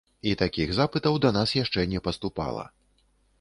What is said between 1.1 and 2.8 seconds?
да нас яшчэ не паступала.